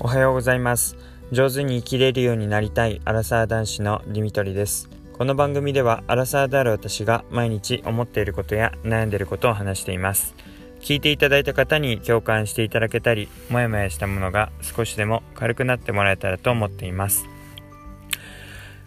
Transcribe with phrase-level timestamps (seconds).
[0.00, 0.96] おはようございます。
[1.32, 4.88] 上手に生きれるようになりたいアラサー男子のディミトリです。
[5.12, 10.36] この番組ではアラサーである私が毎日思っていることや悩んでいることを話しています。
[10.80, 17.26] 聞いていただいた方に共感していただけたりもやもやしたものが少しでも軽くなってもらえたらと思っています。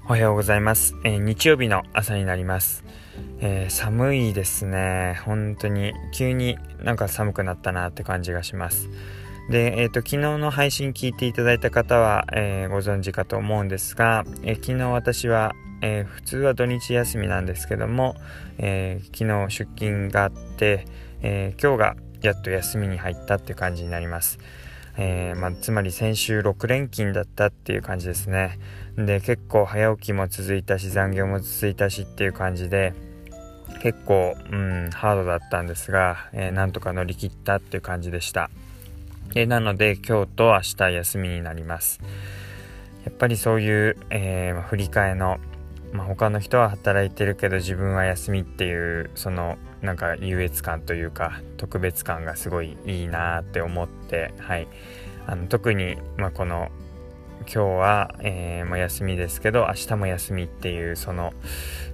[0.06, 2.84] おはようございます、えー、日曜日の朝になります、
[3.40, 5.20] えー、寒いですね。
[5.26, 8.90] 本当に急になんか寒くなったなって感じがします。
[9.50, 18.16] で、えっ、ー、と、昨日の配信聞いていただいた方は、えー、ご存知かと思うんですが、えー、昨日私は、え普通は土日休みなんですけども、
[18.60, 20.86] え昨日出勤があって、
[21.24, 24.38] え今日がやっと休みに入ったっていう感じになります。
[24.98, 28.60] えまあ、つまり先週6連勤だったっていう感じですね。
[28.96, 32.94] で、結構早起きも続いたし、残業も続いたしっていう感じで、
[33.82, 38.52] 結構、うん、ハードだったんですが、えー、なんとか乗り切ったっていう感じでした。
[39.36, 42.02] えなので今日と明日休みになります
[43.06, 45.40] やっぱりそういう、えー、振り替えの、
[45.94, 54.68] まあ、他の人は働いてるけど自分は休みっていうそのなんか優越感というか特別感がすごいいいなって思ってはい
[55.28, 56.70] あの特に、まあ、この
[57.42, 61.34] 今日は、えー、も休みですけど明日も休みっていうその、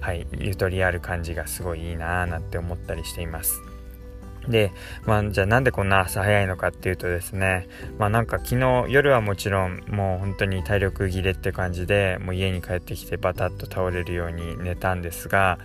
[0.02, 3.62] はい、ゆとりある感じがすごいいいなーなんて思ったりしています。
[4.48, 4.72] で、
[5.06, 7.67] まあ、じゃあなんでこんな朝早いのかっていうとですね、
[7.98, 15.59] まあなんか昨日夜はもちろんもう本当に体力切れって感じでもう家に帰ってきてバタッと倒れるように寝たんですが、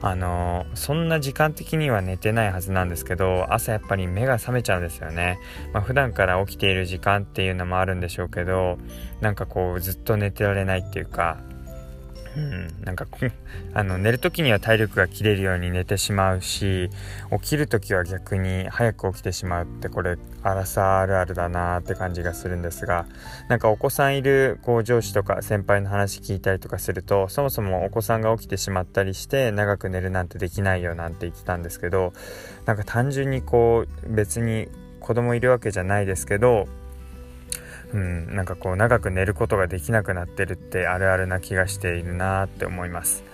[0.00, 5.38] あのそんな時間的には寝てないはずなんですけど朝やっぱり目が覚めちゃうんですよね、
[5.72, 8.78] まあ、普段から起きている時間っていうのもあるんでしょうけど
[9.20, 11.38] なんかこうずっと寝てられないっていうか
[12.36, 13.06] うん、なんか
[13.72, 16.90] あの寝る時には体力が切れるように寝てしまうし
[17.40, 23.06] 起きる時は逆に早く起きてしまうってこれ荒さあるあるだなって感じがするんですが
[23.48, 32.12] なんかお子さんいるこう上司とか先輩の話聞いたりとかするとそもそもお子さんが起きてしまったりして長く寝るなんてできないよなんて言ってたんですけど
[32.66, 34.68] なんか単純にこう別に
[35.00, 36.68] 子供いるわけじゃないですけど
[37.92, 43.24] うん、なんかこう長く寝ることができなくなってるってあるあるな気がしているなって思います。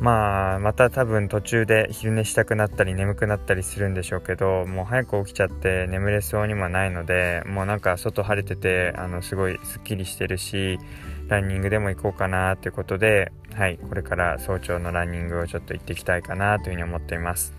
[0.00, 10.78] まあまた多分途中で昼寝したくなったり眠くなったりするんでしょうけどもう早く起きちゃって眠れそうにもないのでもうなんか外晴れててあのすごいすっきりしてるし
[11.26, 17.57] ランニングでも行こうかなということではいこれから早朝のランニングをちょっと行っていきたいかなというふうに思っています。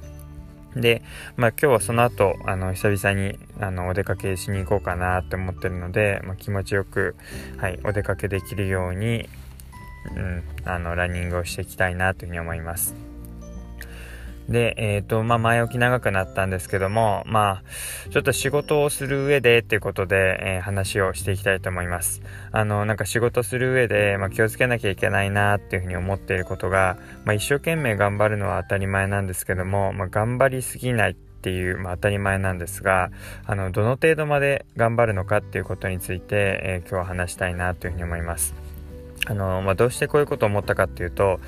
[0.75, 1.02] で、
[1.35, 7.16] まあ、今日はその後あの久々にあのお出かけしに行こうかなって思ってるので、まあ、気持ちよく、
[7.57, 9.28] はい、お出かけできるように、
[10.16, 13.09] うん、あのランニングをしていきたいなというふうに思います。
[14.49, 22.21] で、えっ、ー、と、まあ、前置き長くなったんですけども、まあ、ちょっと仕事をする上でっていうことで、えー、話をしていきたいと思います。
[22.51, 33.11] あの、なんか仕事する上で、まあ、気をつけなきゃいけないなっていうふうに思っていることが、まあ、一生懸命頑張るのは当たり前なんですけども、まあ、頑張りすぎないっていう、まあ、当たり前なんですが、
[33.45, 38.69] あの、どの程度まで頑張るのかっていうことについて、えー、今日は話したいなというふうに思います。
[39.25, 41.40] あの、まあ、どうしてこういうことを思ったかっていうと、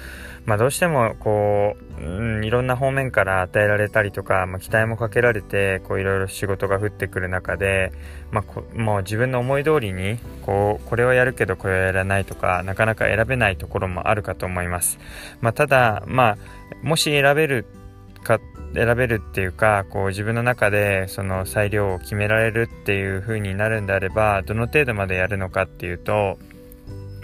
[0.45, 7.91] まあ、どうしてもこう、うん、いろんな方面から与えられたりとか、まあ、期待もかけられてこういろいろ仕事が降ってくる中で、
[8.31, 14.99] まあ、もう自分の思い通りにこうこれをやるけどこれをやらないとかなかなか選べないところもあるかと思います。
[15.41, 16.37] まあ、ただ、まあ、
[16.81, 17.65] もし選べる
[18.23, 18.39] か
[18.73, 26.37] 選べるっていうかこう自分の中でその裁量を決められるっていう風になるんであればどの程度までやるのかっていうと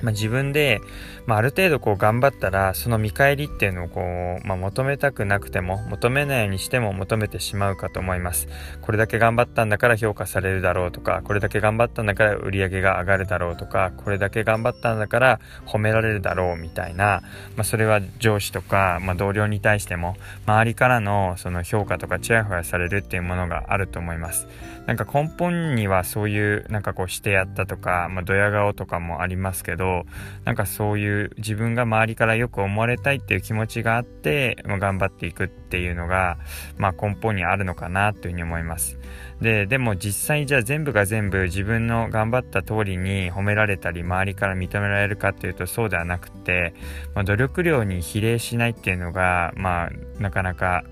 [0.02, 0.82] まあ、自分で、
[1.26, 8.48] まあ、ある程度こう頑張ったらその見返りっていうのをこう、まあ、求めたくなくても求めないようにしても求めてしまうかと思います。
[8.82, 17.22] これだけ頑張ったんだから評価されるだろうとかこれだけ頑張ったんだから売り上げが上がるだろうとかこれだけ頑張ったんだから褒められるだろうみたいな、
[17.56, 20.16] まあ、それは上司とか、まあ、同僚に対しても
[20.46, 24.48] 周りからのその評価とかちやほやされるっていうものがあると思います。
[24.88, 30.06] なんか根本にはそういうなんかこうしてやったとか、まあ、ドヤ顔とかもありますけどど
[30.46, 36.38] なんかそういう自分が周りからよく思われたいっていう気持ちがあって、まあ、頑張っていくっていうのが、
[36.78, 39.00] まあ、根本にあるのかなというふうに思います。
[39.42, 46.74] ででも実際じゃあ全部が全部自分の頑張った通りに褒められたり周りから認められるかっていうとそうではなくて、
[47.14, 49.90] まあ、努力量に比例しないっていうのがまあ
[50.22, 50.84] なかなか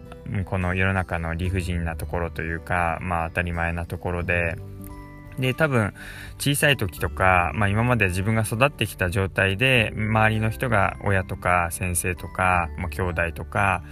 [0.46, 4.56] この世の中の理不尽なところというかまあ当たり前なところで
[5.40, 5.94] で多分
[6.38, 13.84] 小さい時とか、まあ、今まで自分が育ってきた状態で周りの人が親とか先生とか、まあ、兄弟とか、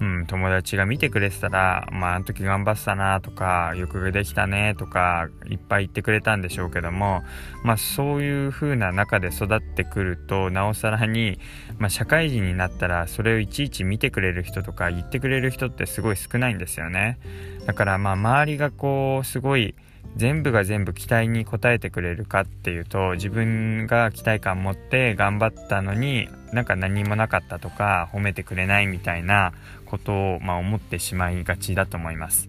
[0.00, 7.22] うん、友達が見てくれてたら、まあ、あの時頑張ってたなとかよくできたねとかいっぱい言ってくれたんでしょうけども、
[7.64, 11.38] まあ、そういう風な中で育ってくるとなおさらに、
[11.78, 17.18] まあ、社会人になったらそれをいちいち見てくれる人とか言ってくれる人ってすごい少ないんですよね。
[17.66, 19.74] だからまあ周りがこうすごい
[20.16, 29.52] 全部が全部期待に応えてくれるかっていうと自分が期待感持って頑張ったのになんか何もなかったとか褒めてくれないみたいな
[29.86, 32.48] ことを、まあ、思ってしまいがちだと思います。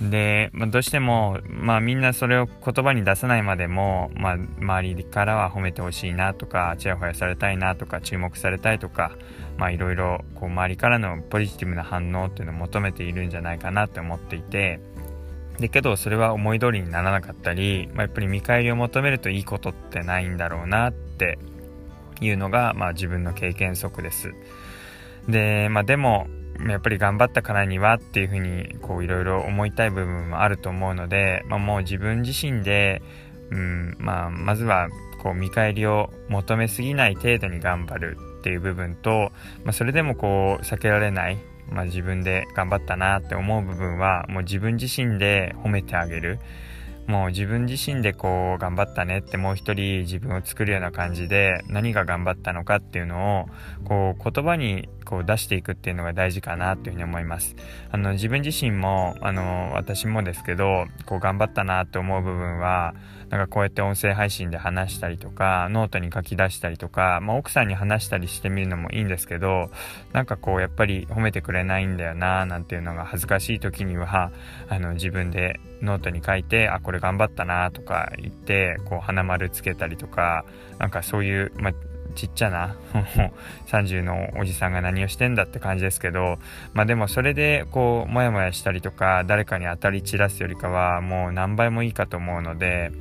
[0.00, 9.12] で、まあ、どうしても、まあ、みんなそれを言葉に出さないまでも、まあ、周りからは褒めてほしいなとかちやほやされたいなとか注目されたいとか
[9.70, 14.80] いろいろ周りからのポジティブな反応っていうのを求めているんじゃないかなって思っていて
[15.62, 21.38] でけどそれは思い通りにならなかったり、まあ、やっぱり見返りを求めるといいことってないんだろうなって
[22.20, 24.34] いうのが、まあ、自分の経験則です。
[25.28, 26.26] で、まあ、でも
[26.68, 33.02] やっぱり頑張ったからにはっていうふうにこういろいろ思いたい部分もあると思うので、まあ、もう自分自身で、
[33.50, 34.88] うんまあ、まずは
[35.22, 39.30] こう見返りを求めすぎない程度に頑張るっていう部分と、
[39.64, 41.38] まあ、それでもこう避けられない
[41.72, 46.38] まあ、自分で頑張ったなって思う部分はもう自分自身で褒めてあげる。
[47.06, 53.46] もう自分自身でこう頑張ったねってもう一人自分を作るような感じで何が頑張ったのかっていうのを
[53.84, 57.54] こう言葉にこう出していくっていうのが大事かなというふうに思います。
[57.90, 62.94] あの自分自身もあの私もですけどこう頑張ったなって思う部分は
[63.28, 69.70] なんかこうやって音声配信で話したりとかノートに書き出したりとか、まあ、奥さんに話したりしてみるのもいいんですけど
[70.14, 74.32] なんかこうやっぱり褒めてくれないんだよななんていうのが恥ずかしい時には
[74.70, 80.46] あの自分でノートに書いてあこれ頑張ったなとか言ってこう花丸つけたりとか
[80.78, 81.74] なんかそういう、まあ
[82.12, 82.76] ちっちゃな
[83.68, 86.38] 30のおじさんが何をしてんだって感じですけど
[86.74, 92.92] まあでもそれでこうモヤモヤしたりとか誰かに当たり散らすよりかはもう何倍もいいかと思うので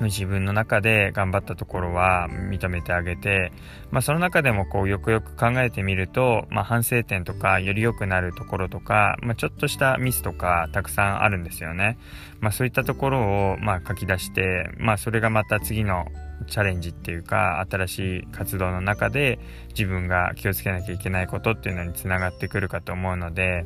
[0.00, 3.52] 自分の中で頑張ったところは認めてあげて、
[3.90, 11.98] まあ、その中でもこうよくよく考えてみると、まあ、反省点とかより良くなるところとか、まあ、ちょっとしたミスとかたくさんあるんですよね。
[12.40, 16.06] まあ、そういったところをま書き出して、まあ、それがまた次の
[16.46, 19.38] チャレンジっていうか新しい活動の中で
[19.68, 23.64] 自分が気をつけなきゃいけないことっていうのにつながってくるかと思うので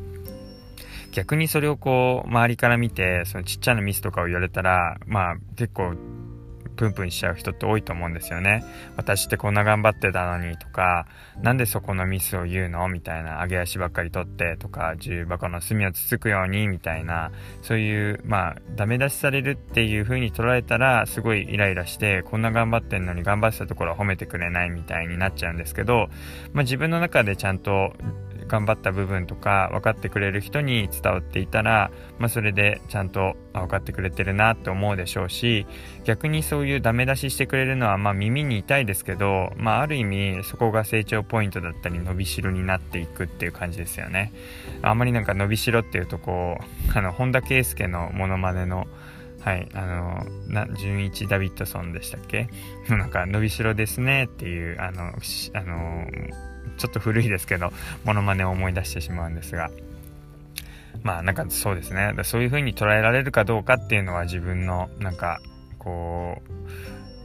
[1.13, 5.95] 逆にそれをこう周りから見てそのちっちゃなミスとかを言われたらまあ結構
[6.79, 8.65] プンプンしちゃう人って多いと思うんですよね。
[8.97, 11.07] 私ってこんな頑張ってたのにとか、
[11.43, 17.33] なんでそこのミスを言うのみたいな、上げ足ばっかり取ってとか、重箱の隅をつつくようにみたいな、
[17.63, 26.09] そういう、まあ、ダメ出しされるっていう風に捉えたら、すごいイライラして、こんな頑張ってんのに頑張ってたところは褒めてくれないみたいになっちゃうんですけど、
[26.53, 27.93] まあ自分の中でちゃんと
[28.49, 35.67] 頑張った部分とか分かってくれる人に伝わっていたら、まあ、それでちゃんと分かってくれてるなって思うでしょうし
[36.05, 44.33] 逆にそういうダメ出ししてくれるのはまあ耳に痛いですけど、まあ、ある意味そこが成長ポイントだったり伸びしろになっていくっていう感じですよね。
[44.83, 46.59] あんまりなんか伸びしろっていうとこ
[46.95, 48.87] うあの本田圭佑のモノマネの
[49.41, 52.49] はい、あの、な、純一ダビッドソンでしたっけ？
[52.89, 55.13] なんか、伸びしろですねっていう、あの、
[55.55, 56.07] あの、
[56.77, 57.73] ちょっと古いですけど、
[58.05, 59.71] モノマネを思い出してしまうんですが、
[61.03, 62.13] まあなんかそうですね。
[62.25, 65.41] そういう風に捉えられるかどうかっていうのは自分のなんか
[65.79, 66.51] こう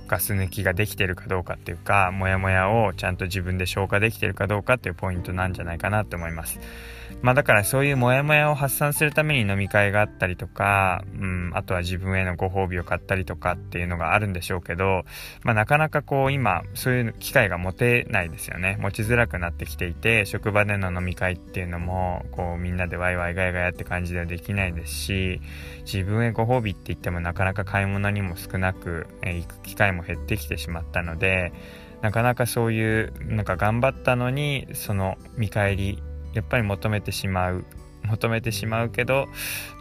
[0.08, 6.60] ガス抜きができてるかどうかっていうかモヤモヤをちゃんと自分で消化できてるかどうかっていうポイントなんじゃないかなと思います。
[7.22, 15.04] まあだからそういうモヤモヤを発散するために飲み会があったりとか、うん、あとは自分へのご褒美を買ったりとかっていうのがあるんでしょうけど、
[15.44, 18.78] まあなかなかこう今そういう機会が持てないですよね。
[18.82, 25.42] 持ちづらくなってきていて、職場での飲み会っていうのも、こうみんなでワイワイガヤガヤって感じではできないですし、
[25.86, 31.54] 自分へご褒美って言ってもなかなか買い物にも少なく、えー、行く機会も減ってきてしまったので、
[32.02, 37.66] なかなかそういうなんか頑張ったのにその見返りやっぱり求めてしまう
[38.04, 39.28] 求めてしまうけど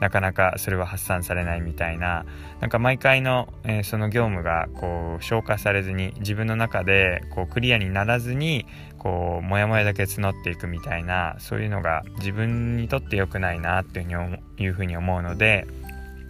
[0.01, 2.25] なかなかそれは発散されないみたいな
[2.61, 8.67] なんか毎回の、えー、その業務がこう消化されずに自分の中でこうクリアにならずに
[8.99, 15.67] こうモヤモヤだけ募っていくみたいなそういうのが自分にとって良くないなっていうふうにいうふうに思うので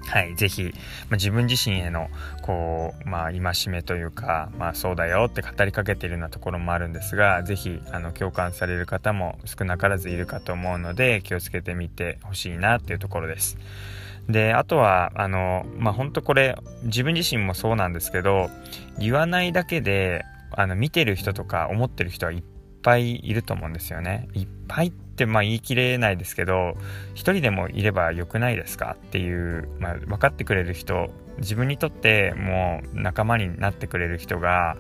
[0.06, 2.09] はい、ぜひ、まあ、自分自身への
[2.42, 13.59] こう、まあ、戒めというか、まあ、そうだよって語りかけているようなところもあるんですがぜひあの共感される方も少なからずいるかと思うので気をつけてみてほしいなっていうところです。
[14.28, 18.50] であとはあのまあ本当これ自分自身もそうなんですけど
[18.99, 22.42] 言わないだけであの見てる人とか思ってる人はいっ
[22.82, 24.28] ぱいいると思うんですよね。
[24.34, 26.74] いっぱいってまあ言い切れないですけど
[27.14, 28.96] 一人でもいればよくないですか？
[28.98, 34.76] っていう、まあ、分かってくれる人自分にとってもう仲間になってくれる人が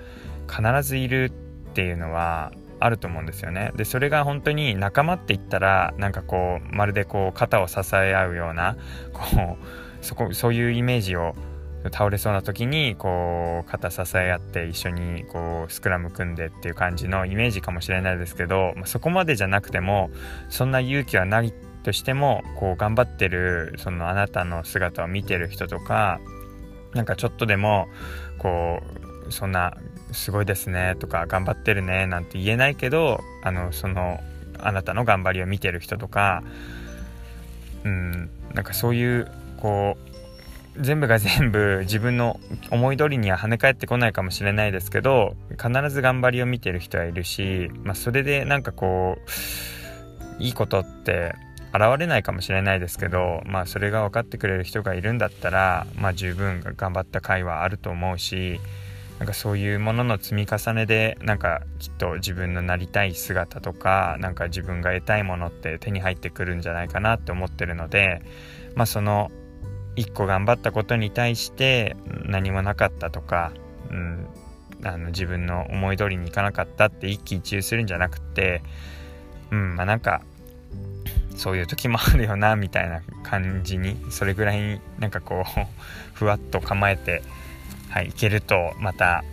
[0.48, 1.32] 必ずいる
[1.70, 3.70] っていうのはあると思うんですよね。
[3.76, 8.76] でそれが本当に仲間って言ったらなんかこうまるでこう肩を支え合うような
[9.12, 11.34] こうそこそういうイメージを
[11.90, 20.10] 倒れそうな時にこう肩支え合って一緒にこうスクラム組んでっていう感じのイメージかもしれないですけど、まあ、そこまでじゃなくても
[20.48, 26.20] そんな勇気はないとしてもこう頑張ってるそのあなたの姿を見てる人とか
[26.94, 27.88] なんかちょっとでも
[28.38, 28.80] こ
[29.28, 29.76] うそんな
[30.12, 34.20] すごいですねとか頑張ってるねなんて言えないけどあのその
[34.58, 36.42] あなたの頑張りを見てる人とか
[37.84, 40.11] うんなんかそういうこう
[40.80, 49.18] 全部が全部自分の思い通りには跳ね返ってこないかもしれないですけど必ず頑張りを見てる人はいるし、まあ、それでなんかこ
[50.38, 51.34] ういいことって
[51.74, 58.60] 現れないかもしれないですけど、まあ、それが分かってくれる人がいるんだったら、まあ、十分頑張った甲斐はあると思うし
[59.18, 68.22] なんかそういうものの積み重ねでなんかきっと自分のなりたい姿とかなんか自分が得たいものって手に入ってくるんじゃないかなって思ってるので、
[68.74, 69.30] まあ、その
[69.96, 73.52] 1個頑張ったことに対して何もなかったとか、
[73.90, 74.26] うん、
[74.84, 78.62] あの自分の思い通りにいかなかったって一喜一憂するんじゃなくて
[79.50, 80.22] うんまあなんか
[81.36, 85.66] そういう時もあるよなみたいな感じにそれぐらいなんかこう
[86.14, 87.22] ふわっと構えて、
[87.90, 89.24] はい、いけるとまた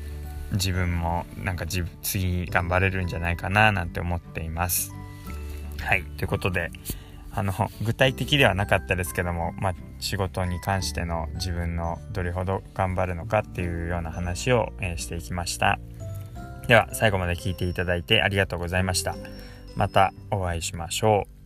[0.51, 4.93] 自分もなんか次頑張れるんじゃないかななんて思っています。
[5.81, 6.71] はいということで
[7.31, 15.79] あの具体的ではなかったですけども、 まあ、仕事に関しての自分のどれほど頑張るのかっていうような話を、えー、していきました。
[16.67, 19.15] では最後まで聞いていただいてありがとうございました。
[19.75, 21.38] またお会いしましょう。